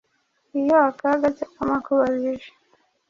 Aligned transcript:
Iyo 0.59 0.77
akaga 0.89 1.27
cyangwa 1.37 1.59
amakuba 1.65 2.03
bije, 2.15 2.51